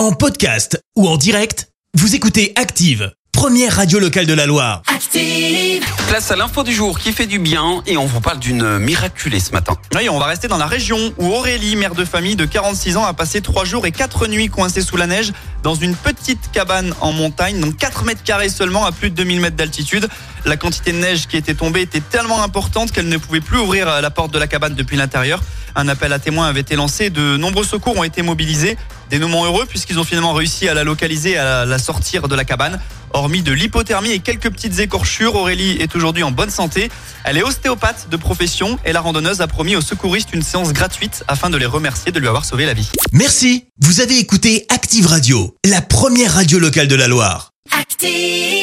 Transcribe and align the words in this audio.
En 0.00 0.12
podcast 0.12 0.82
ou 0.96 1.06
en 1.06 1.18
direct, 1.18 1.68
vous 1.92 2.14
écoutez 2.14 2.54
Active, 2.56 3.12
première 3.32 3.76
radio 3.76 3.98
locale 3.98 4.24
de 4.24 4.32
la 4.32 4.46
Loire. 4.46 4.80
Active. 4.86 5.84
Place 6.08 6.30
à 6.30 6.36
l'info 6.36 6.62
du 6.62 6.72
jour 6.72 6.98
qui 6.98 7.12
fait 7.12 7.26
du 7.26 7.38
bien 7.38 7.82
et 7.86 7.98
on 7.98 8.06
vous 8.06 8.22
parle 8.22 8.38
d'une 8.38 8.78
miraculée 8.78 9.40
ce 9.40 9.52
matin. 9.52 9.76
Oui, 9.94 10.08
on 10.08 10.18
va 10.18 10.24
rester 10.24 10.48
dans 10.48 10.56
la 10.56 10.64
région 10.64 10.96
où 11.18 11.26
Aurélie, 11.26 11.76
mère 11.76 11.94
de 11.94 12.06
famille 12.06 12.34
de 12.34 12.46
46 12.46 12.96
ans, 12.96 13.04
a 13.04 13.12
passé 13.12 13.42
3 13.42 13.66
jours 13.66 13.84
et 13.84 13.92
4 13.92 14.26
nuits 14.26 14.48
coincée 14.48 14.80
sous 14.80 14.96
la 14.96 15.06
neige 15.06 15.34
dans 15.62 15.74
une 15.74 15.94
petite 15.94 16.50
cabane 16.50 16.94
en 17.02 17.12
montagne, 17.12 17.60
donc 17.60 17.76
4 17.76 18.04
mètres 18.04 18.22
carrés 18.22 18.48
seulement 18.48 18.86
à 18.86 18.92
plus 18.92 19.10
de 19.10 19.16
2000 19.16 19.42
mètres 19.42 19.56
d'altitude. 19.56 20.08
La 20.46 20.56
quantité 20.56 20.92
de 20.92 20.96
neige 20.96 21.26
qui 21.26 21.36
était 21.36 21.52
tombée 21.52 21.82
était 21.82 22.00
tellement 22.00 22.42
importante 22.42 22.90
qu'elle 22.90 23.08
ne 23.10 23.18
pouvait 23.18 23.42
plus 23.42 23.58
ouvrir 23.58 24.00
la 24.00 24.10
porte 24.10 24.32
de 24.32 24.38
la 24.38 24.46
cabane 24.46 24.74
depuis 24.74 24.96
l'intérieur. 24.96 25.42
Un 25.76 25.88
appel 25.88 26.10
à 26.14 26.18
témoins 26.18 26.46
avait 26.46 26.60
été 26.60 26.74
lancé, 26.74 27.10
de 27.10 27.36
nombreux 27.36 27.64
secours 27.64 27.98
ont 27.98 28.02
été 28.02 28.22
mobilisés. 28.22 28.78
Dénouement 29.10 29.44
heureux 29.44 29.66
puisqu'ils 29.66 29.98
ont 29.98 30.04
finalement 30.04 30.32
réussi 30.32 30.68
à 30.68 30.74
la 30.74 30.84
localiser, 30.84 31.36
à 31.36 31.64
la 31.64 31.78
sortir 31.78 32.28
de 32.28 32.34
la 32.36 32.44
cabane. 32.44 32.80
Hormis 33.12 33.42
de 33.42 33.52
l'hypothermie 33.52 34.12
et 34.12 34.20
quelques 34.20 34.48
petites 34.50 34.78
écorchures, 34.78 35.34
Aurélie 35.34 35.72
est 35.80 35.96
aujourd'hui 35.96 36.22
en 36.22 36.30
bonne 36.30 36.50
santé. 36.50 36.90
Elle 37.24 37.36
est 37.36 37.42
ostéopathe 37.42 38.08
de 38.08 38.16
profession 38.16 38.78
et 38.84 38.92
la 38.92 39.00
randonneuse 39.00 39.40
a 39.40 39.48
promis 39.48 39.74
aux 39.74 39.80
secouristes 39.80 40.32
une 40.32 40.42
séance 40.42 40.72
gratuite 40.72 41.24
afin 41.26 41.50
de 41.50 41.56
les 41.56 41.66
remercier 41.66 42.12
de 42.12 42.20
lui 42.20 42.28
avoir 42.28 42.44
sauvé 42.44 42.66
la 42.66 42.74
vie. 42.74 42.88
Merci, 43.12 43.64
vous 43.80 44.00
avez 44.00 44.16
écouté 44.18 44.64
Active 44.68 45.06
Radio, 45.06 45.56
la 45.66 45.82
première 45.82 46.34
radio 46.34 46.60
locale 46.60 46.86
de 46.86 46.94
la 46.94 47.08
Loire. 47.08 47.50
Active. 47.76 48.59